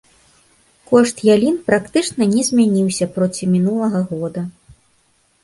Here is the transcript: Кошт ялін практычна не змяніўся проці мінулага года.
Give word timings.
Кошт 0.91 1.15
ялін 1.35 1.59
практычна 1.67 2.27
не 2.33 2.41
змяніўся 2.49 3.05
проці 3.19 3.43
мінулага 3.53 4.01
года. 4.15 4.41